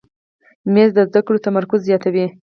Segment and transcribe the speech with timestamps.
[0.73, 2.25] مېز د زده کړو تمرکز زیاتوي.